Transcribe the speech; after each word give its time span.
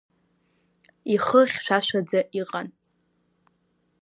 Ихы 1.13 1.41
хьшәашәаӡа 1.53 2.19
иҟан. 2.39 2.67